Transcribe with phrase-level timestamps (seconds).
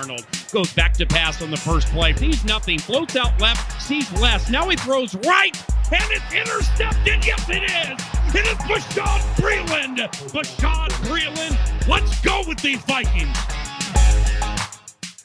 [0.00, 0.52] Darnold.
[0.52, 2.14] Goes back to pass on the first play.
[2.14, 2.78] Sees nothing.
[2.78, 3.80] Floats out left.
[3.82, 4.50] Sees less.
[4.50, 5.56] Now he throws right.
[5.92, 7.24] And it's intercepted.
[7.26, 8.34] Yes, it is.
[8.34, 9.98] It is Bashaud Breeland.
[10.30, 11.88] Bashaud Breeland.
[11.88, 13.36] Let's go with these Vikings.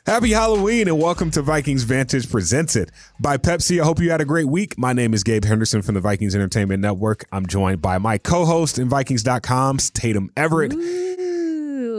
[0.05, 3.81] Happy Halloween and welcome to Vikings Vantage presented by Pepsi.
[3.81, 4.77] I hope you had a great week.
[4.77, 7.25] My name is Gabe Henderson from the Vikings Entertainment Network.
[7.31, 10.73] I'm joined by my co-host in Vikings.com's Tatum Everett.
[10.73, 11.34] Ooh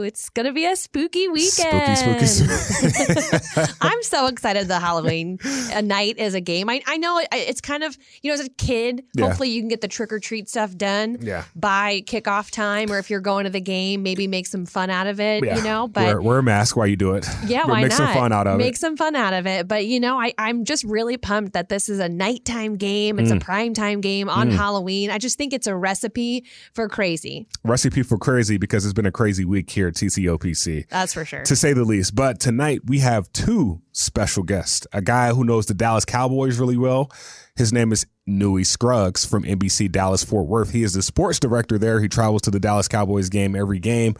[0.07, 1.97] it's gonna be a spooky weekend.
[1.97, 3.73] Spooky, spooky, spooky.
[3.81, 4.67] I'm so excited.
[4.67, 5.37] The Halloween
[5.73, 6.69] a night is a game.
[6.69, 9.03] I, I know it, it's kind of you know as a kid.
[9.13, 9.27] Yeah.
[9.27, 11.17] Hopefully you can get the trick or treat stuff done.
[11.21, 11.43] Yeah.
[11.55, 15.07] By kickoff time, or if you're going to the game, maybe make some fun out
[15.07, 15.43] of it.
[15.43, 15.57] Yeah.
[15.57, 17.27] You know, but wear, wear, a mask while you do it.
[17.47, 17.97] Yeah, why make not?
[17.97, 18.67] some fun out of make it.
[18.67, 19.67] Make some fun out of it.
[19.67, 23.19] But you know, I I'm just really pumped that this is a nighttime game.
[23.19, 23.37] It's mm.
[23.37, 24.55] a prime time game on mm.
[24.55, 25.11] Halloween.
[25.11, 27.47] I just think it's a recipe for crazy.
[27.63, 30.87] Recipe for crazy because it's been a crazy week here TCOPC.
[30.89, 31.43] That's for sure.
[31.43, 32.15] To say the least.
[32.15, 34.87] But tonight we have two special guests.
[34.93, 37.11] A guy who knows the Dallas Cowboys really well.
[37.55, 40.71] His name is Newy Scruggs from NBC Dallas Fort Worth.
[40.71, 41.99] He is the sports director there.
[42.01, 44.13] He travels to the Dallas Cowboys game every game.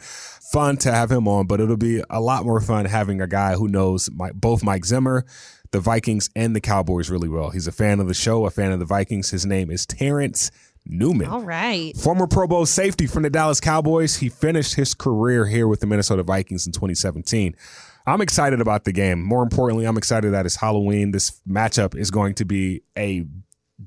[0.52, 3.54] Fun to have him on, but it'll be a lot more fun having a guy
[3.54, 5.24] who knows my, both Mike Zimmer,
[5.70, 7.50] the Vikings, and the Cowboys really well.
[7.50, 9.30] He's a fan of the show, a fan of the Vikings.
[9.30, 10.50] His name is Terence
[10.88, 11.28] Newman.
[11.28, 11.96] All right.
[11.96, 14.16] Former Pro Bowl safety from the Dallas Cowboys.
[14.16, 17.54] He finished his career here with the Minnesota Vikings in 2017.
[18.06, 19.22] I'm excited about the game.
[19.22, 21.10] More importantly, I'm excited that it's Halloween.
[21.10, 23.26] This matchup is going to be a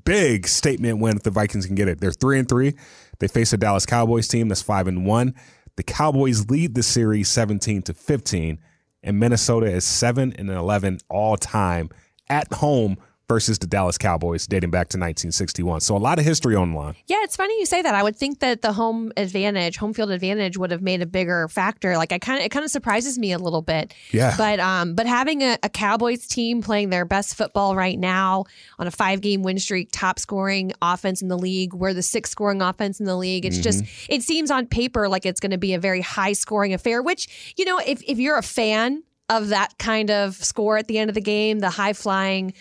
[0.04, 2.00] big statement win if the Vikings can get it.
[2.00, 2.74] They're three and three.
[3.18, 5.34] They face a Dallas Cowboys team that's five and one.
[5.76, 8.58] The Cowboys lead the series 17 to 15,
[9.02, 11.90] and Minnesota is seven and 11 all time
[12.28, 12.96] at home
[13.28, 15.80] versus the Dallas Cowboys dating back to 1961.
[15.80, 16.96] So a lot of history on the line.
[17.06, 17.94] Yeah, it's funny you say that.
[17.94, 21.48] I would think that the home advantage, home field advantage would have made a bigger
[21.48, 21.96] factor.
[21.96, 23.94] Like I kind of it kind of surprises me a little bit.
[24.10, 24.34] Yeah.
[24.36, 28.44] But um but having a, a Cowboys team playing their best football right now
[28.78, 32.60] on a 5-game win streak, top scoring offense in the league, we're the sixth scoring
[32.60, 33.46] offense in the league.
[33.46, 33.62] It's mm-hmm.
[33.62, 37.02] just it seems on paper like it's going to be a very high scoring affair,
[37.02, 40.98] which, you know, if if you're a fan of that kind of score at the
[40.98, 42.52] end of the game, the high flying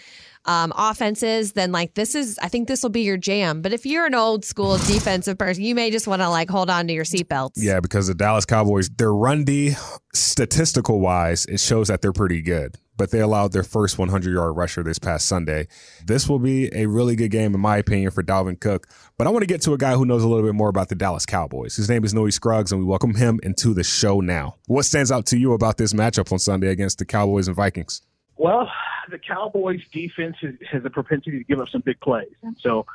[0.46, 3.62] um, offenses, then like this is, I think this will be your jam.
[3.62, 6.70] But if you're an old school defensive person, you may just want to like hold
[6.70, 7.54] on to your seatbelts.
[7.58, 9.74] Yeah, because the Dallas Cowboys, their run D,
[10.14, 12.78] statistical wise, it shows that they're pretty good.
[12.98, 15.68] But they allowed their first 100 yard rusher this past Sunday.
[16.06, 18.86] This will be a really good game, in my opinion, for Dalvin Cook.
[19.18, 20.90] But I want to get to a guy who knows a little bit more about
[20.90, 21.76] the Dallas Cowboys.
[21.76, 24.58] His name is Newy Scruggs, and we welcome him into the show now.
[24.68, 28.02] What stands out to you about this matchup on Sunday against the Cowboys and Vikings?
[28.38, 28.70] Well,
[29.10, 30.38] the Cowboys' defense
[30.72, 32.86] has, a propensity to give up some big plays, and so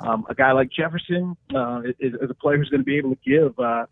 [0.00, 3.10] um, a guy like Jefferson uh, is, is a player who's going to be able
[3.10, 3.86] to give uh,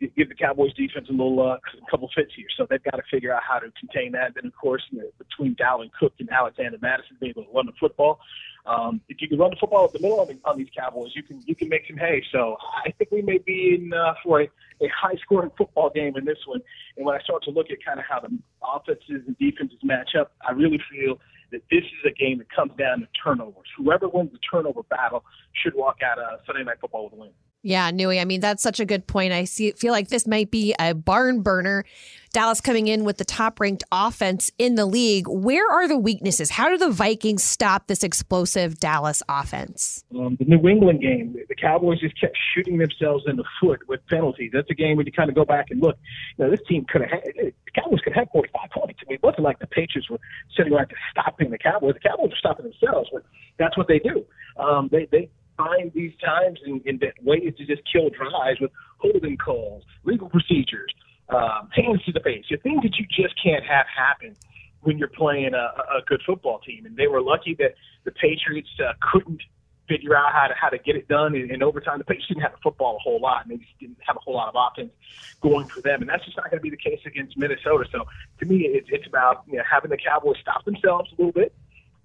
[0.00, 2.46] give the Cowboys defense a little uh, a couple fits here.
[2.56, 4.34] So they've got to figure out how to contain that.
[4.34, 7.66] Then, of course, you know, between Dalvin Cook and Alexander Mattison being able to run
[7.66, 8.20] the football,
[8.66, 11.12] um, if you can run the football at the middle on, the, on these Cowboys,
[11.14, 12.22] you can you can make some hay.
[12.32, 16.16] So I think we may be in uh, for a, a high scoring football game
[16.16, 16.60] in this one.
[16.96, 20.10] And when I start to look at kind of how the offenses and defenses match
[20.18, 21.18] up, I really feel
[21.52, 23.68] that this is a game that comes down to turnovers.
[23.78, 25.24] Whoever wins the turnover battle
[25.62, 27.30] should walk out of Sunday Night Football with a win.
[27.66, 28.20] Yeah, Newy.
[28.20, 29.32] I mean, that's such a good point.
[29.32, 31.84] I see feel like this might be a barn burner.
[32.32, 35.26] Dallas coming in with the top ranked offense in the league.
[35.26, 36.50] Where are the weaknesses?
[36.50, 40.04] How do the Vikings stop this explosive Dallas offense?
[40.16, 43.98] Um, the New England game, the Cowboys just kept shooting themselves in the foot with
[44.06, 44.52] penalties.
[44.54, 45.98] That's a game where you kind of go back and look.
[46.38, 49.00] You know, this team could have the Cowboys could have 45 points.
[49.02, 50.20] I mean, it wasn't like the Patriots were
[50.56, 51.94] sitting around stopping the Cowboys.
[51.94, 53.24] The Cowboys were stopping themselves, but
[53.58, 54.24] that's what they do.
[54.56, 59.36] Um, they, they find these times in, in ways to just kill drives with holding
[59.36, 60.92] calls, legal procedures,
[61.28, 64.36] um, hands to the face, the things that you just can't have happen
[64.82, 66.86] when you're playing a, a good football team.
[66.86, 67.74] And they were lucky that
[68.04, 69.42] the Patriots uh, couldn't
[69.88, 71.98] figure out how to how to get it done in, in overtime.
[71.98, 74.20] The Patriots didn't have the football a whole lot, and they just didn't have a
[74.20, 74.92] whole lot of offense
[75.40, 77.84] going for them, and that's just not going to be the case against Minnesota.
[77.90, 78.06] So
[78.40, 81.54] to me, it's it's about you know, having the Cowboys stop themselves a little bit,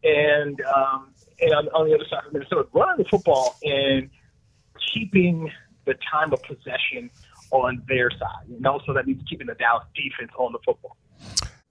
[0.03, 4.09] and um, and on, on the other side of Minnesota, running the football and
[4.93, 5.51] keeping
[5.85, 7.09] the time of possession
[7.51, 8.47] on their side.
[8.47, 10.95] And also that means keeping the Dallas defense on the football.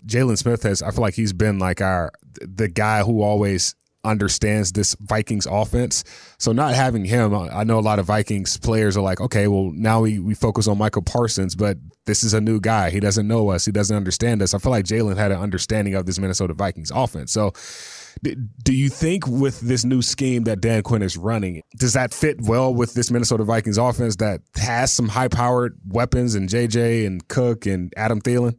[0.07, 3.75] Jaylon Smith has, I feel like he's been like our, the guy who always
[4.05, 6.05] understands this Vikings offense.
[6.39, 9.71] So not having him, I know a lot of Vikings players are like, okay, well
[9.75, 11.77] now we, we focus on Micah Parsons, but
[12.07, 12.91] this is a new guy.
[12.91, 13.65] He doesn't know us.
[13.65, 14.55] He doesn't understand us.
[14.55, 17.33] I feel like Jaylon had an understanding of this Minnesota Vikings offense.
[17.33, 17.53] So
[18.63, 22.41] do you think with this new scheme that Dan Quinn is running, does that fit
[22.43, 27.27] well with this Minnesota Vikings offense that has some high powered weapons and JJ and
[27.29, 28.57] Cook and Adam Thielen?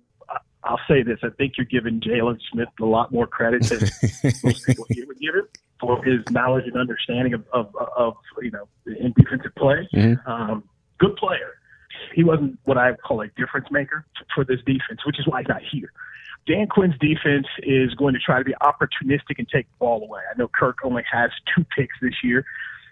[0.64, 3.80] I'll say this: I think you're giving Jaylon Smith a lot more credit than
[4.44, 5.48] most people here would give him
[5.80, 9.88] for his knowledge and understanding of, of, of you know in defensive play.
[9.94, 10.30] Mm-hmm.
[10.30, 10.64] Um,
[11.00, 11.58] good player.
[12.14, 14.06] He wasn't what I call a difference maker
[14.36, 15.92] for this defense, which is why he's not here.
[16.48, 20.22] Dan Quinn's defense is going to try to be opportunistic and take the ball away.
[20.30, 22.46] I know Kirk only has two picks this year,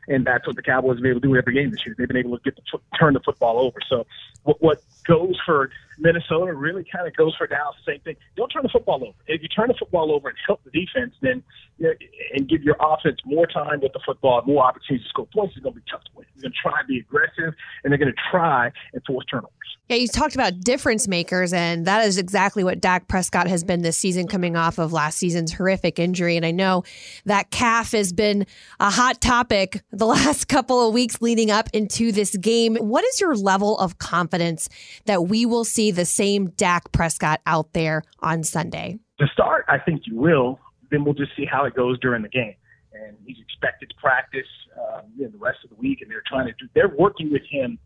[0.09, 1.95] and that's what the Cowboys have been able to do every game this year.
[1.97, 3.77] They've been able to get the turn the football over.
[3.87, 4.05] So
[4.43, 5.69] what, what goes for
[5.99, 7.75] Minnesota really kind of goes for Dallas.
[7.85, 8.15] Same thing.
[8.35, 9.17] Don't turn the football over.
[9.27, 11.43] If you turn the football over and help the defense, then
[11.77, 11.93] you know,
[12.33, 15.63] and give your offense more time with the football, more opportunities to score points, it's
[15.63, 16.25] going to be tough to win.
[16.35, 17.53] They're going to try to be aggressive,
[17.83, 19.53] and they're going to try and force turnovers.
[19.89, 23.81] Yeah, you talked about difference makers, and that is exactly what Dak Prescott has been
[23.81, 26.37] this season, coming off of last season's horrific injury.
[26.37, 26.83] And I know
[27.25, 28.45] that calf has been
[28.79, 32.75] a hot topic the last couple of weeks leading up into this game.
[32.75, 34.69] What is your level of confidence
[35.05, 38.99] that we will see the same Dak Prescott out there on Sunday?
[39.19, 40.59] To start, I think you will.
[40.91, 42.53] Then we'll just see how it goes during the game.
[42.93, 44.45] And he's expected to practice
[44.79, 46.69] uh, know, the rest of the week, and they're trying to do.
[46.75, 47.79] They're working with him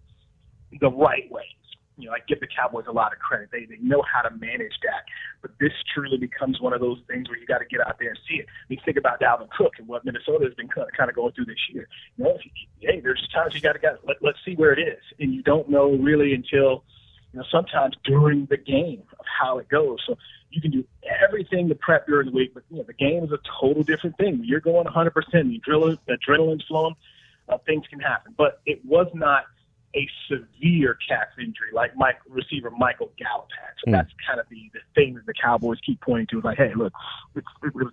[0.82, 1.46] the right way
[1.98, 3.50] you know, I give the Cowboys a lot of credit.
[3.52, 5.04] They they know how to manage that.
[5.42, 8.10] But this truly becomes one of those things where you got to get out there
[8.10, 8.48] and see it.
[8.70, 11.70] You think about Dalvin Cook and what Minnesota has been kind of going through this
[11.72, 11.88] year.
[12.18, 12.38] You know,
[12.80, 15.44] hey, there's times you got to get let, let's see where it is, and you
[15.44, 16.84] don't know really until
[17.32, 20.00] you know sometimes during the game of how it goes.
[20.08, 20.18] So
[20.50, 20.84] you can do
[21.24, 24.18] everything to prep during the week, but you know the game is a total different
[24.18, 24.42] thing.
[24.44, 25.14] You're going 100%.
[25.14, 26.96] The adrenaline, adrenaline's flowing.
[27.50, 29.44] Uh, things can happen, but it was not
[29.96, 33.74] a severe calf injury like Mike receiver Michael Gallup had.
[33.84, 33.94] So mm.
[33.94, 36.40] that's kind of the, the thing that the Cowboys keep pointing to.
[36.40, 36.94] Is like, hey, look,
[37.36, 37.48] it's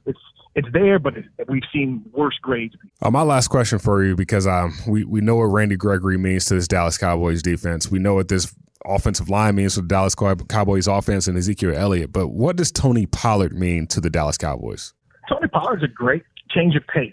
[0.06, 0.18] it's
[0.54, 2.74] it's there, but it's, we've seen worse grades.
[3.02, 6.46] Uh, my last question for you, because um, we we know what Randy Gregory means
[6.46, 7.90] to this Dallas Cowboys defense.
[7.90, 8.54] We know what this
[8.86, 12.12] offensive line means to the Dallas Cowboys offense and Ezekiel Elliott.
[12.12, 14.94] But what does Tony Pollard mean to the Dallas Cowboys?
[15.28, 17.12] Tony Pollard's a great change of pace.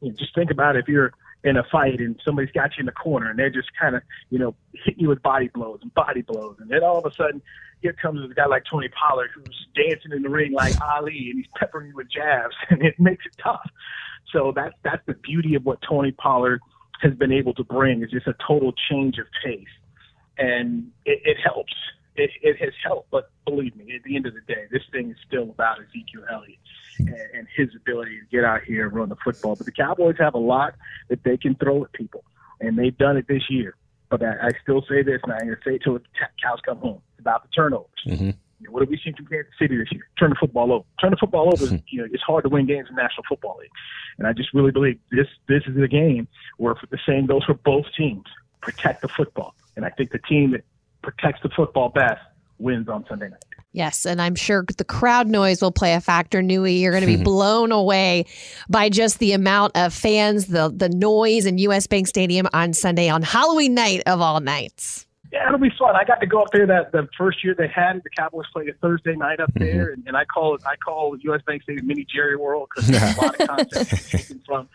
[0.00, 0.80] You know, just think about it.
[0.80, 1.12] if you're
[1.46, 4.02] in a fight and somebody's got you in the corner and they're just kind of,
[4.30, 4.54] you know,
[4.84, 6.56] hitting you with body blows and body blows.
[6.58, 7.40] And then all of a sudden,
[7.80, 11.38] here comes a guy like Tony Pollard who's dancing in the ring like Ali and
[11.38, 13.70] he's peppering you with jabs and it makes it tough.
[14.32, 16.60] So that's, that's the beauty of what Tony Pollard
[17.00, 19.64] has been able to bring is just a total change of pace.
[20.38, 21.72] And it, it helps.
[22.16, 25.10] It, it has helped, but believe me, at the end of the day, this thing
[25.10, 26.58] is still about Ezekiel Elliott
[26.98, 29.56] and, and his ability to get out here and run the football.
[29.56, 30.74] But the Cowboys have a lot
[31.08, 32.24] that they can throw at people,
[32.60, 33.74] and they've done it this year.
[34.08, 36.02] But I, I still say this, and I'm going to say it till the
[36.42, 37.02] cows come home.
[37.12, 37.88] It's about the turnovers.
[38.06, 38.30] Mm-hmm.
[38.60, 40.08] You know, what have we seen from Kansas City this year?
[40.18, 40.84] Turn the football over.
[41.00, 41.64] Turn the football over.
[41.88, 43.70] you know, it's hard to win games in National Football League,
[44.18, 47.54] and I just really believe this this is a game where the same goes for
[47.54, 48.24] both teams.
[48.62, 50.64] Protect the football, and I think the team that
[51.06, 52.20] protects the football best
[52.58, 53.44] wins on Sunday night.
[53.72, 56.42] Yes, and I'm sure the crowd noise will play a factor.
[56.42, 58.24] Newy, you're going to be blown away
[58.68, 63.08] by just the amount of fans, the the noise in US Bank Stadium on Sunday
[63.08, 65.06] on Halloween night of all nights.
[65.30, 65.94] Yeah, it'll be fun.
[65.94, 68.04] I got to go up there that the first year they had it.
[68.04, 69.92] The Cowboys played a Thursday night up there, mm-hmm.
[69.92, 73.16] and, and I call it I call US Bank Stadium Mini Jerry World because there's
[73.16, 74.68] a lot of content from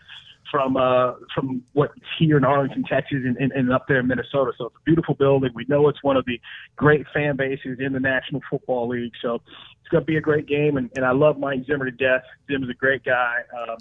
[0.52, 4.52] from uh, from what's here in Arlington, Texas, and, and, and up there in Minnesota.
[4.56, 5.50] So it's a beautiful building.
[5.54, 6.38] We know it's one of the
[6.76, 9.14] great fan bases in the National Football League.
[9.20, 11.90] So it's going to be a great game, and, and I love Mike Zimmer to
[11.90, 12.22] death.
[12.48, 13.38] Zimmer's a great guy.
[13.58, 13.78] Um,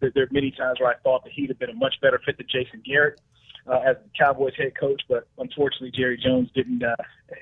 [0.00, 2.20] there, there are many times where I thought that he'd have been a much better
[2.24, 3.20] fit than Jason Garrett.
[3.66, 6.94] Uh, as the Cowboys head coach, but unfortunately Jerry Jones didn't uh,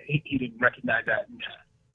[0.06, 1.26] he, he didn't recognize that.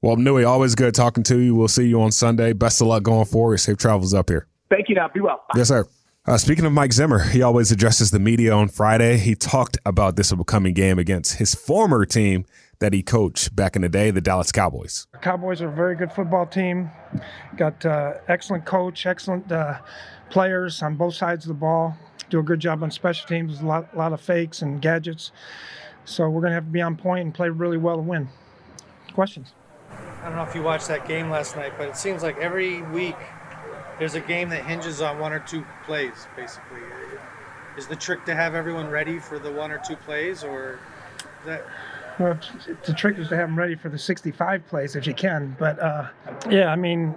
[0.01, 1.55] Well, Newy, always good talking to you.
[1.55, 2.51] We'll see you on Sunday.
[2.51, 3.57] Best of luck going forward.
[3.59, 4.45] Safe travels up here.
[4.69, 4.95] Thank you.
[4.95, 5.45] Now, be well.
[5.47, 5.59] Bye.
[5.59, 5.85] Yes, sir.
[6.27, 9.15] Uh, speaking of Mike Zimmer, he always addresses the media on Friday.
[9.15, 12.45] He talked about this upcoming game against his former team
[12.79, 15.07] that he coached back in the day, the Dallas Cowboys.
[15.21, 16.91] Cowboys are a very good football team.
[17.55, 19.79] Got uh, excellent coach, excellent uh,
[20.29, 21.95] players on both sides of the ball.
[22.29, 23.61] Do a good job on special teams.
[23.61, 25.31] A lot, a lot of fakes and gadgets.
[26.03, 28.27] So we're going to have to be on point and play really well to win.
[29.13, 29.53] Questions?
[29.89, 32.81] I don't know if you watched that game last night, but it seems like every
[32.81, 33.15] week
[33.99, 36.81] there's a game that hinges on one or two plays, basically.
[37.77, 40.79] Is the trick to have everyone ready for the one or two plays, or
[41.45, 41.65] that?
[42.19, 42.39] Well,
[42.85, 45.55] the trick is to have them ready for the 65 plays if you can.
[45.59, 46.09] But uh,
[46.49, 47.13] yeah, I mean,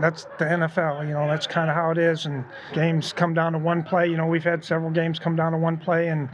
[0.00, 1.06] that's the NFL.
[1.06, 2.24] You know, that's kind of how it is.
[2.24, 4.08] And games come down to one play.
[4.08, 6.30] You know, we've had several games come down to one play, and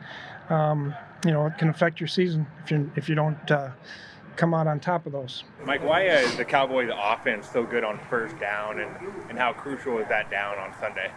[0.50, 3.50] um, you know, it can affect your season if you if you don't.
[3.50, 3.70] Uh,
[4.36, 5.44] come out on top of those.
[5.64, 8.90] Mike, why is the Cowboys offense so good on first down, and,
[9.28, 11.10] and how crucial is that down on Sunday?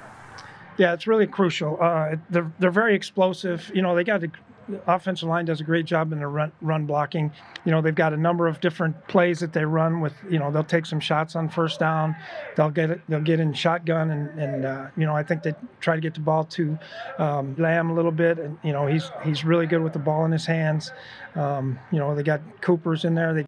[0.77, 1.77] Yeah, it's really crucial.
[1.81, 3.71] Uh, they're, they're very explosive.
[3.73, 4.29] You know, they got to
[4.69, 7.31] the offensive line does a great job in the run, run blocking.
[7.65, 10.13] You know, they've got a number of different plays that they run with.
[10.29, 12.15] You know, they'll take some shots on first down.
[12.55, 13.01] They'll get it.
[13.07, 16.13] They'll get in shotgun, and and uh, you know, I think they try to get
[16.13, 16.77] the ball to
[17.17, 20.25] um, Lamb a little bit, and you know, he's he's really good with the ball
[20.25, 20.91] in his hands.
[21.35, 23.33] Um, you know, they got Coopers in there.
[23.33, 23.45] They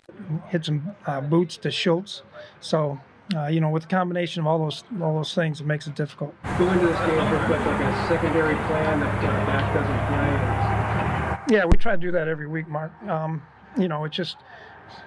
[0.48, 2.24] hit some uh, boots to Schultz.
[2.62, 3.00] So
[3.36, 5.96] uh, you know, with the combination of all those all those things, it makes it
[5.96, 6.34] difficult.
[6.58, 10.69] Go into this game with like a secondary plan that uh, doesn't play.
[11.50, 12.92] Yeah, we try to do that every week, Mark.
[13.08, 13.42] Um,
[13.78, 14.38] you know, it's just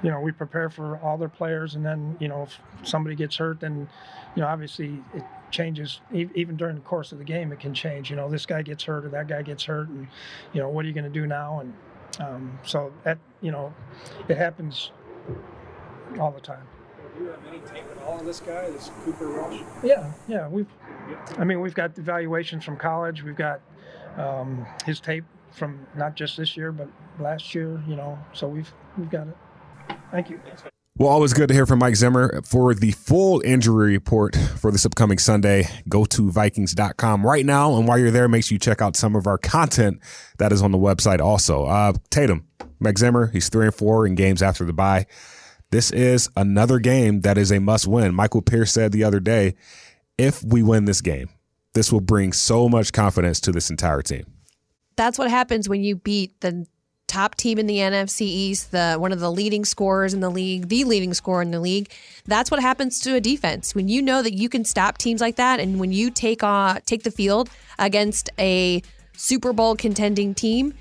[0.02, 3.36] you know we prepare for all their players, and then you know if somebody gets
[3.36, 3.88] hurt, then
[4.34, 7.52] you know obviously it changes even during the course of the game.
[7.52, 8.10] It can change.
[8.10, 10.08] You know, this guy gets hurt or that guy gets hurt, and
[10.52, 11.60] you know what are you going to do now?
[11.60, 11.74] And
[12.20, 13.72] um, so that you know
[14.28, 14.90] it happens
[16.18, 16.66] all the time
[17.16, 19.60] do you have any tape at all on this guy, this Cooper Rush?
[19.82, 20.48] Yeah, yeah.
[20.48, 20.66] We've,
[21.38, 23.22] I mean, we've got evaluations from college.
[23.22, 23.60] We've got
[24.16, 27.82] um, his tape from not just this year, but last year.
[27.86, 29.36] You know, so we've we've got it.
[30.10, 30.40] Thank you.
[30.98, 32.42] Well, always good to hear from Mike Zimmer.
[32.44, 37.76] For the full injury report for this upcoming Sunday, go to Vikings.com right now.
[37.76, 40.00] And while you're there, make sure you check out some of our content
[40.36, 41.64] that is on the website also.
[41.64, 42.46] Uh, Tatum,
[42.78, 45.06] Mike Zimmer, he's 3 and 4 in games after the bye.
[45.70, 48.14] This is another game that is a must win.
[48.14, 49.54] Michael Pierce said the other day,
[50.18, 51.30] if we win this game,
[51.72, 54.26] this will bring so much confidence to this entire team.
[54.96, 56.66] That's what happens when you beat the
[57.12, 60.68] top team in the NFC East, the one of the leading scorers in the league,
[60.68, 61.90] the leading scorer in the league.
[62.24, 63.74] That's what happens to a defense.
[63.74, 66.80] When you know that you can stop teams like that and when you take on
[66.86, 68.82] take the field against a
[69.14, 70.72] Super Bowl contending team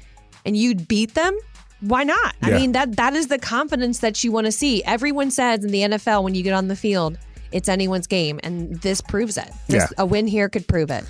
[0.46, 1.38] and you beat them,
[1.82, 2.36] why not?
[2.41, 2.48] Yeah.
[2.48, 4.84] I mean that that is the confidence that you want to see.
[4.86, 7.18] Everyone says in the NFL when you get on the field,
[7.51, 9.50] it's anyone's game, and this proves it.
[9.67, 10.03] This, yeah.
[10.03, 11.03] A win here could prove it.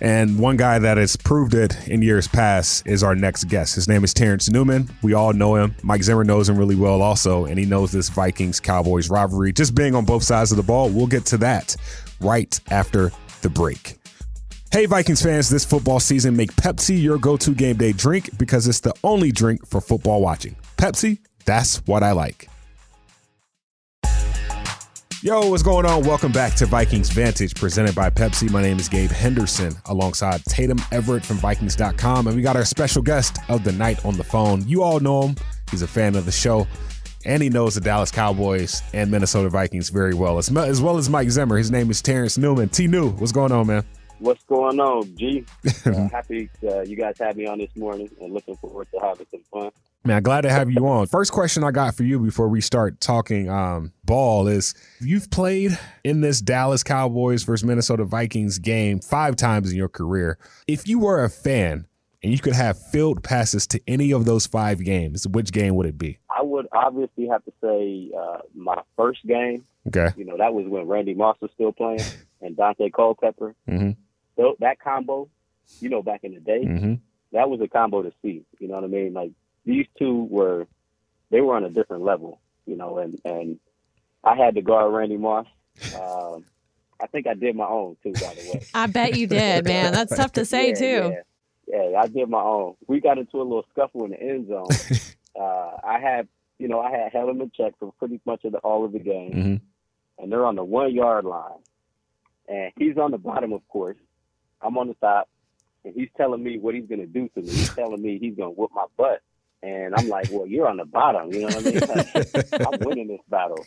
[0.00, 3.74] And one guy that has proved it in years past is our next guest.
[3.74, 4.88] His name is Terence Newman.
[5.02, 5.74] We all know him.
[5.82, 9.74] Mike Zimmer knows him really well also, and he knows this Vikings Cowboys rivalry just
[9.74, 10.88] being on both sides of the ball.
[10.88, 11.76] We'll get to that
[12.20, 13.10] right after
[13.42, 13.96] the break.
[14.70, 18.68] Hey, Vikings fans, this football season, make Pepsi your go to game day drink because
[18.68, 20.56] it's the only drink for football watching.
[20.76, 22.48] Pepsi, that's what I like.
[25.20, 26.04] Yo, what's going on?
[26.04, 28.48] Welcome back to Vikings Vantage, presented by Pepsi.
[28.52, 32.28] My name is Gabe Henderson, alongside Tatum Everett from Vikings.com.
[32.28, 34.62] And we got our special guest of the night on the phone.
[34.68, 35.36] You all know him,
[35.72, 36.68] he's a fan of the show,
[37.24, 41.30] and he knows the Dallas Cowboys and Minnesota Vikings very well, as, well as Mike
[41.30, 41.56] Zimmer.
[41.56, 42.68] His name is Terence Newman.
[42.68, 43.84] T New, what's going on, man?
[44.20, 45.44] What's going on, G?
[45.86, 49.26] uh, happy uh, you guys had me on this morning and looking forward to having
[49.30, 49.70] some fun.
[50.04, 51.06] Man, glad to have you on.
[51.06, 55.78] First question I got for you before we start talking um, ball is you've played
[56.02, 60.38] in this Dallas Cowboys versus Minnesota Vikings game five times in your career.
[60.66, 61.86] If you were a fan
[62.22, 65.86] and you could have field passes to any of those five games, which game would
[65.86, 66.18] it be?
[66.36, 69.64] I would obviously have to say uh, my first game.
[69.88, 70.08] Okay.
[70.16, 72.00] You know, that was when Randy Moss was still playing
[72.40, 73.54] and Daunte Culpepper.
[73.68, 73.90] Mm-hmm
[74.38, 75.28] so that combo,
[75.80, 76.94] you know, back in the day, mm-hmm.
[77.32, 78.44] that was a combo to see.
[78.60, 79.12] You know what I mean?
[79.12, 79.32] Like
[79.66, 80.66] these two were,
[81.30, 82.40] they were on a different level.
[82.64, 83.58] You know, and and
[84.22, 85.46] I had to guard Randy Moss.
[85.94, 86.44] Um,
[87.00, 88.66] I think I did my own too, by the way.
[88.74, 89.92] I bet you did, man.
[89.92, 91.14] That's tough to say yeah, too.
[91.66, 91.90] Yeah.
[91.90, 92.74] yeah, I did my own.
[92.86, 94.68] We got into a little scuffle in the end zone.
[95.40, 96.28] uh, I had,
[96.58, 98.92] you know, I had held him in check for pretty much of the, all of
[98.92, 100.22] the game, mm-hmm.
[100.22, 101.62] and they're on the one yard line,
[102.48, 103.96] and he's on the bottom, of course.
[104.60, 105.28] I'm on the top,
[105.84, 107.48] and he's telling me what he's gonna do to me.
[107.48, 109.22] He's telling me he's gonna whip my butt,
[109.62, 111.32] and I'm like, well, you're on the bottom.
[111.32, 111.80] You know what I mean?
[111.80, 113.64] Like, I'm winning this battle.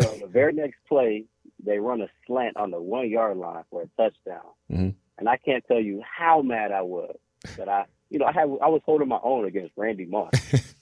[0.00, 1.24] So the very next play,
[1.64, 4.90] they run a slant on the one yard line for a touchdown, mm-hmm.
[5.18, 7.16] and I can't tell you how mad I was
[7.56, 10.32] that I, you know, I had I was holding my own against Randy Moss,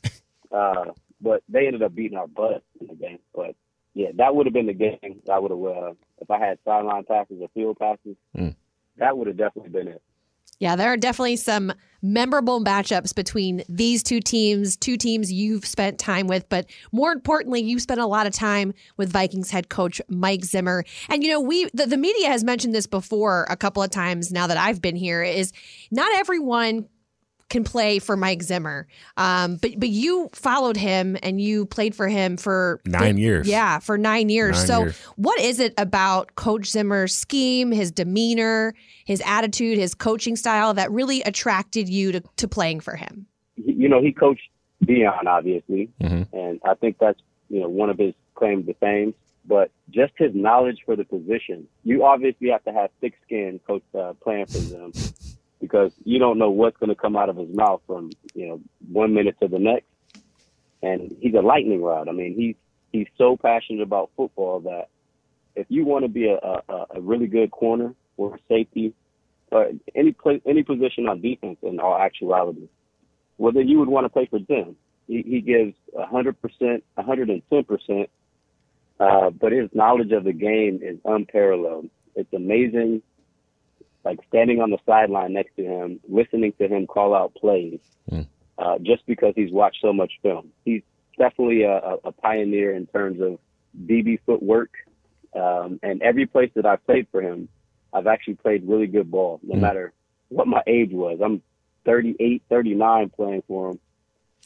[0.53, 0.87] uh,
[1.21, 3.19] but they ended up beating our butt in the game.
[3.35, 3.57] But
[3.95, 7.05] yeah, that would have been the game I would have uh, if I had sideline
[7.05, 8.17] passes or field passes.
[8.37, 8.55] Mm
[9.01, 10.03] that would have definitely been it.
[10.61, 15.99] Yeah, there are definitely some memorable matchups between these two teams, two teams you've spent
[15.99, 20.03] time with, but more importantly, you spent a lot of time with Vikings head coach
[20.09, 20.85] Mike Zimmer.
[21.09, 24.31] And you know, we the, the media has mentioned this before a couple of times
[24.31, 25.53] now that I've been here is
[25.91, 26.87] not everyone
[27.51, 28.87] can play for Mike Zimmer.
[29.19, 33.47] Um, but but you followed him and you played for him for nine years.
[33.47, 34.57] Yeah, for nine years.
[34.57, 35.01] Nine so years.
[35.17, 40.91] what is it about Coach Zimmer's scheme, his demeanor, his attitude, his coaching style that
[40.91, 43.27] really attracted you to, to playing for him?
[43.57, 44.49] You know, he coached
[44.85, 46.35] Deion, obviously, mm-hmm.
[46.35, 49.15] and I think that's you know one of his claims to fame.
[49.47, 53.83] But just his knowledge for the position, you obviously have to have thick skin, coach
[53.99, 54.93] uh, playing for them
[55.61, 58.61] because you don't know what's going to come out of his mouth from you know
[58.91, 59.87] one minute to the next.
[60.83, 62.09] And he's a lightning rod.
[62.09, 62.57] I mean, he's
[62.93, 64.89] he's so passionate about football that
[65.55, 68.95] if you want to be a, a, a really good corner or safety
[69.51, 72.69] or any place, any position on defense in all actuality,
[73.39, 74.77] well then you would want to play for them.
[75.07, 78.09] He, he gives hundred percent, a hundred and ten percent.
[78.99, 81.89] Uh, but his knowledge of the game is unparalleled.
[82.15, 83.03] It's amazing
[84.05, 87.81] like standing on the sideline next to him, listening to him call out plays,
[88.11, 88.27] mm.
[88.59, 90.51] uh, just because he's watched so much film.
[90.65, 90.83] He's
[91.19, 93.39] definitely a, a pioneer in terms of
[93.87, 94.71] DB footwork.
[95.35, 97.49] Um, and every place that I've played for him,
[97.93, 99.61] I've actually played really good ball, no mm.
[99.61, 99.93] matter
[100.31, 101.19] what my age was.
[101.23, 101.43] I'm
[101.85, 103.81] 38, 39 playing for him.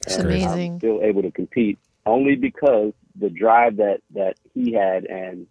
[0.07, 0.73] It's amazing.
[0.73, 5.05] I'm still able to compete only because the drive that, that he had.
[5.05, 5.47] And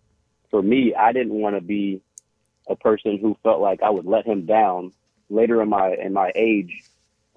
[0.52, 2.02] for me, I didn't want to be
[2.68, 4.92] a person who felt like I would let him down
[5.30, 6.84] later in my in my age.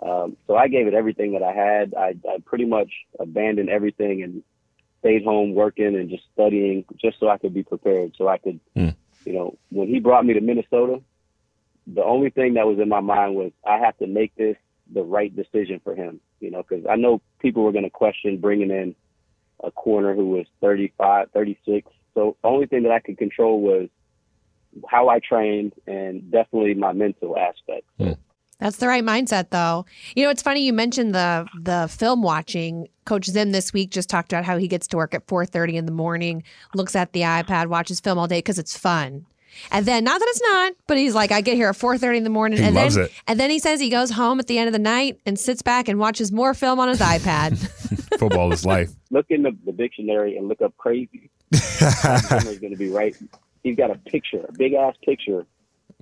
[0.03, 1.95] Um, so I gave it everything that I had.
[1.95, 4.43] I, I pretty much abandoned everything and
[5.01, 8.15] stayed home working and just studying just so I could be prepared.
[8.17, 8.95] So I could, mm.
[9.25, 11.01] you know, when he brought me to Minnesota,
[11.87, 14.57] the only thing that was in my mind was I have to make this
[14.93, 16.21] the right decision for him.
[16.41, 18.95] You know, because I know people were going to question bringing in
[19.65, 21.91] a corner who was 35, 36.
[22.15, 23.89] So the only thing that I could control was
[24.89, 27.87] how I trained and definitely my mental aspect.
[27.99, 28.13] Hmm.
[28.59, 29.85] That's the right mindset, though.
[30.15, 32.89] You know, it's funny you mentioned the the film watching.
[33.05, 35.77] Coach Zim this week just talked about how he gets to work at four thirty
[35.77, 36.43] in the morning,
[36.75, 39.27] looks at the iPad, watches film all day because it's fun.
[39.71, 42.19] And then, not that it's not, but he's like, I get here at four thirty
[42.19, 43.13] in the morning, he and loves then it.
[43.27, 45.63] and then he says he goes home at the end of the night and sits
[45.63, 47.59] back and watches more film on his iPad.
[48.19, 48.91] Football is life.
[49.11, 51.31] Look in the, the dictionary and look up crazy.
[51.55, 53.15] Zimmer's going to be right
[53.63, 55.47] he's got a picture, a big ass picture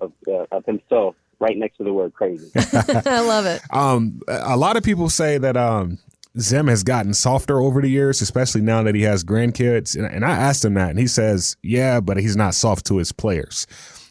[0.00, 2.50] of uh, of himself right next to the word crazy.
[2.56, 3.62] I love it.
[3.70, 5.98] Um, a lot of people say that um,
[6.38, 9.96] Zim has gotten softer over the years, especially now that he has grandkids.
[9.96, 12.96] And, and I asked him that, and he says, "Yeah, but he's not soft to
[12.96, 13.66] his players."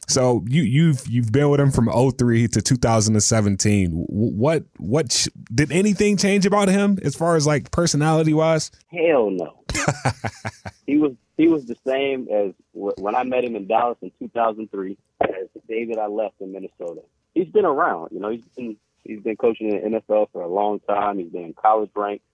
[0.08, 3.92] So you you've you've been with him from 03 to 2017.
[3.92, 8.72] What what did anything change about him as far as like personality wise?
[8.92, 9.64] Hell no.
[10.86, 14.98] he was he was the same as when I met him in Dallas in 2003
[15.22, 17.02] as the day that I left in Minnesota.
[17.34, 20.48] He's been around, you know, he's been he's been coaching in the NFL for a
[20.48, 21.18] long time.
[21.18, 22.26] He's been in college ranks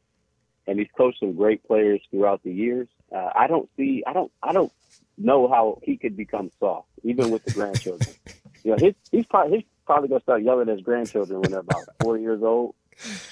[0.68, 2.88] and he's coached some great players throughout the years.
[3.14, 4.72] Uh, I don't see I don't I don't
[5.20, 8.16] know how he could become soft even with the grandchildren.
[8.64, 11.60] you know, his, he's probably he's probably gonna start yelling at his grandchildren when they're
[11.62, 12.76] about four years old.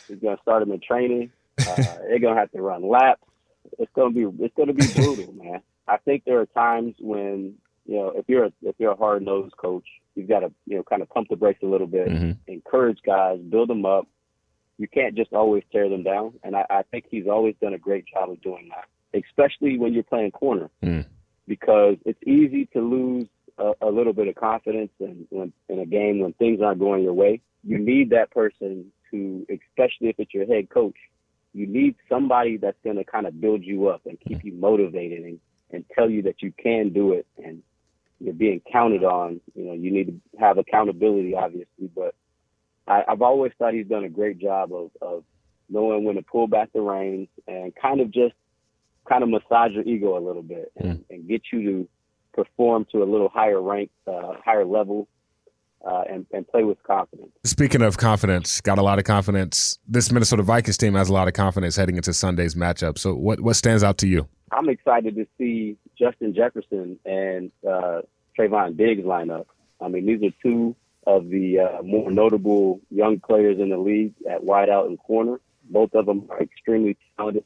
[0.07, 1.31] He's gonna start them in training.
[1.59, 1.75] Uh,
[2.07, 3.23] they're gonna have to run laps.
[3.79, 5.61] It's gonna be it's gonna be brutal, man.
[5.87, 9.23] I think there are times when you know if you're a, if you're a hard
[9.23, 12.07] nosed coach, you've got to you know kind of pump the brakes a little bit,
[12.07, 12.31] mm-hmm.
[12.47, 14.07] encourage guys, build them up.
[14.77, 17.79] You can't just always tear them down, and I, I think he's always done a
[17.79, 18.85] great job of doing that,
[19.25, 21.03] especially when you're playing corner, mm.
[21.47, 25.85] Because it's easy to lose a, a little bit of confidence in, when, in a
[25.85, 27.41] game when things aren't going your way.
[27.63, 30.95] You need that person to, especially if it's your head coach,
[31.53, 35.23] you need somebody that's going to kind of build you up and keep you motivated
[35.23, 35.39] and,
[35.71, 37.63] and tell you that you can do it and
[38.19, 39.41] you're being counted on.
[39.55, 42.13] You know, you need to have accountability, obviously, but
[42.87, 45.23] I, I've always thought he's done a great job of, of
[45.69, 48.35] knowing when to pull back the reins and kind of just
[49.07, 51.03] kind of massage your ego a little bit and, Mm.
[51.09, 51.89] and get you to
[52.33, 55.07] perform to a little higher rank, uh, higher level,
[55.85, 57.31] uh, and, and play with confidence.
[57.43, 59.79] Speaking of confidence, got a lot of confidence.
[59.87, 62.97] This Minnesota Vikings team has a lot of confidence heading into Sunday's matchup.
[62.97, 64.27] So, what what stands out to you?
[64.51, 68.01] I'm excited to see Justin Jefferson and uh,
[68.37, 69.47] Trevon Diggs line up.
[69.81, 74.13] I mean, these are two of the uh, more notable young players in the league
[74.29, 75.39] at wideout and corner.
[75.69, 77.43] Both of them are extremely talented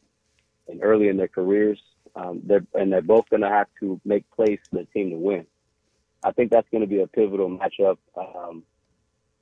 [0.72, 1.82] and early in their careers.
[2.16, 5.18] Um, they're, and they're both going to have to make plays for the team to
[5.18, 5.46] win.
[6.24, 7.98] I think that's going to be a pivotal matchup.
[8.18, 8.64] Um,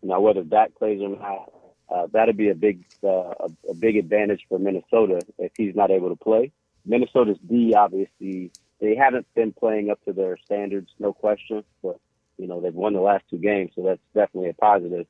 [0.01, 1.51] now, whether Dak plays or not,
[1.89, 5.91] uh, that'd be a big uh, a, a big advantage for Minnesota if he's not
[5.91, 6.51] able to play.
[6.85, 11.63] Minnesota's D, obviously, they haven't been playing up to their standards, no question.
[11.83, 11.97] But
[12.37, 15.07] you know, they've won the last two games, so that's definitely a positive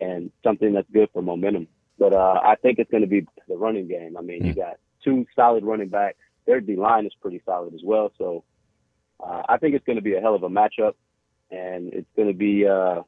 [0.00, 1.68] and something that's good for momentum.
[1.98, 4.16] But uh, I think it's going to be the running game.
[4.16, 6.18] I mean, you got two solid running backs.
[6.46, 8.12] Their D line is pretty solid as well.
[8.18, 8.44] So
[9.24, 10.94] uh, I think it's going to be a hell of a matchup,
[11.50, 13.02] and it's going to be uh,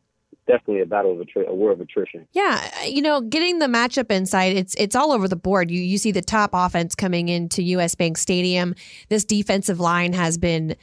[0.47, 2.27] definitely a battle of attri- a war of attrition.
[2.33, 5.71] Yeah, you know, getting the matchup insight, it's it's all over the board.
[5.71, 8.75] You you see the top offense coming into US Bank Stadium.
[9.09, 10.77] This defensive line has been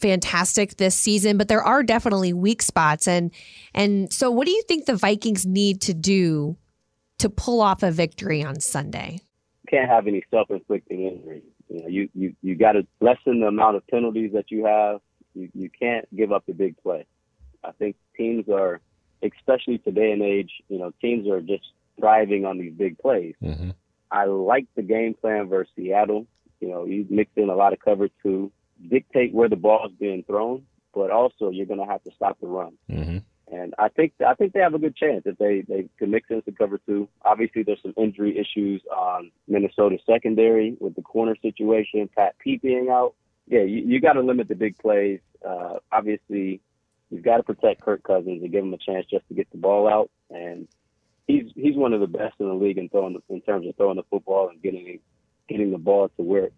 [0.00, 3.08] fantastic this season, but there are definitely weak spots.
[3.08, 3.32] And
[3.74, 6.56] and so, what do you think the Vikings need to do
[7.18, 9.20] to pull off a victory on Sunday?
[9.68, 11.42] Can't have any self-inflicting injuries.
[11.68, 15.00] You know, you you you got to lessen the amount of penalties that you have.
[15.34, 17.06] You you can't give up the big play.
[17.64, 18.80] I think teams are,
[19.22, 21.64] especially today and age, you know, teams are just
[21.98, 23.34] thriving on these big plays.
[23.42, 23.70] Mm-hmm.
[24.10, 26.26] I like the game plan versus Seattle.
[26.60, 28.52] You know, you mix in a lot of cover to
[28.88, 32.46] dictate where the ball's being thrown, but also you're going to have to stop the
[32.46, 32.72] run.
[32.90, 33.18] Mm-hmm.
[33.50, 36.28] And I think I think they have a good chance if they they can mix
[36.30, 37.08] in some cover two.
[37.24, 42.88] Obviously, there's some injury issues on Minnesota secondary with the corner situation, Pat Pete being
[42.90, 43.14] out.
[43.46, 45.20] Yeah, you, you got to limit the big plays.
[45.46, 46.60] Uh, obviously,
[47.10, 49.58] you've got to protect Kirk Cousins and give him a chance just to get the
[49.58, 50.10] ball out.
[50.28, 50.66] And
[51.28, 53.96] he's he's one of the best in the league in throwing in terms of throwing
[53.96, 54.98] the football and getting
[55.48, 56.50] getting the ball to where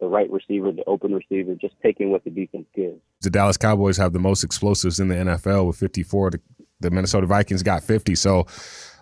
[0.00, 3.00] the right receiver, the open receiver, just taking what the defense gives.
[3.22, 6.30] The Dallas Cowboys have the most explosives in the NFL with 54.
[6.30, 6.40] The,
[6.80, 8.14] the Minnesota Vikings got 50.
[8.16, 8.46] So,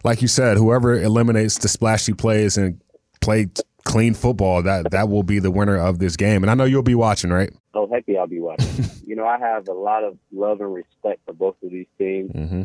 [0.04, 2.80] like you said, whoever eliminates the splashy plays and
[3.20, 3.48] play
[3.84, 6.44] clean football, that that will be the winner of this game.
[6.44, 7.50] And I know you'll be watching, right?
[7.74, 8.84] Oh heck yeah, I'll be watching.
[9.06, 12.30] you know, I have a lot of love and respect for both of these teams,
[12.32, 12.62] Mm-hmm.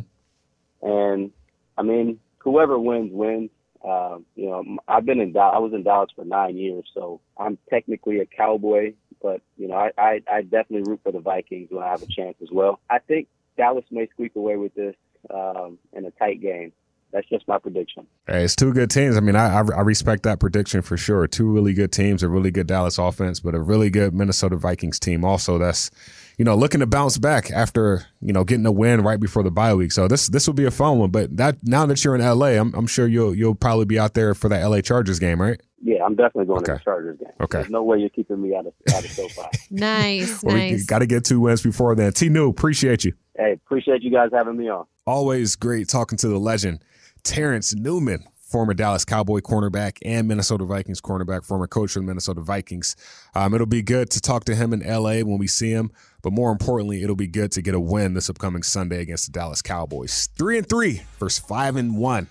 [0.81, 1.31] and
[1.77, 3.49] I mean, whoever wins wins.
[3.83, 5.35] Um, you know, I've been in.
[5.37, 8.93] I was in Dallas for nine years, so I'm technically a Cowboy.
[9.21, 12.07] But you know, I, I, I definitely root for the Vikings when I have a
[12.07, 12.79] chance as well.
[12.89, 14.95] I think Dallas may squeak away with this
[15.33, 16.71] um, in a tight game.
[17.11, 18.05] That's just my prediction.
[18.27, 19.15] Hey, it's two good teams.
[19.15, 21.25] I mean, I, I I respect that prediction for sure.
[21.27, 24.99] Two really good teams, a really good Dallas offense, but a really good Minnesota Vikings
[24.99, 25.57] team also.
[25.57, 25.89] That's
[26.37, 29.51] you know looking to bounce back after you know getting a win right before the
[29.51, 29.91] bye week.
[29.91, 31.09] So this this will be a fun one.
[31.11, 34.13] But that now that you're in LA, I'm I'm sure you'll you'll probably be out
[34.13, 35.59] there for that LA Chargers game, right?
[35.81, 37.29] Yeah, I'm definitely going to the Chargers game.
[37.39, 37.59] Okay.
[37.59, 39.41] There's no way you're keeping me out of out of SoFi.
[39.69, 40.85] Nice, Well, nice.
[40.85, 42.11] got to get two wins before then.
[42.13, 42.29] T.
[42.29, 43.13] New, appreciate you.
[43.37, 44.85] hey, appreciate you guys having me on.
[45.05, 46.83] Always great talking to the legend,
[47.23, 52.41] Terence Newman, former Dallas Cowboy cornerback and Minnesota Vikings cornerback, former coach of the Minnesota
[52.41, 52.95] Vikings.
[53.35, 55.91] Um, it'll be good to talk to him in LA when we see him,
[56.27, 59.31] but more importantly, it'll be good to get a win this upcoming Sunday against the
[59.31, 60.27] Dallas Cowboys.
[60.37, 62.27] Three and three versus five and one.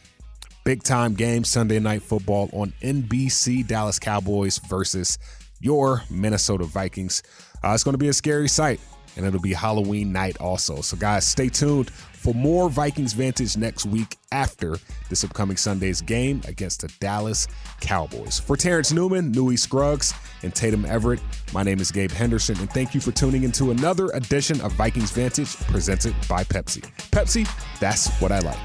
[0.64, 3.66] Big time game Sunday night football on NBC.
[3.66, 5.18] Dallas Cowboys versus
[5.60, 7.22] your Minnesota Vikings.
[7.64, 8.80] Uh, it's going to be a scary sight,
[9.16, 10.82] and it'll be Halloween night also.
[10.82, 11.90] So, guys, stay tuned
[12.26, 17.46] for more Vikings Vantage next week after this upcoming Sunday's game against the Dallas
[17.78, 18.40] Cowboys.
[18.40, 20.12] For Terence Newman, Newy Scruggs,
[20.42, 21.20] and Tatum Everett,
[21.52, 25.12] my name is Gabe Henderson, and thank you for tuning into another edition of Vikings
[25.12, 26.82] Vantage presented by Pepsi.
[27.12, 28.58] Pepsi, that's what I like.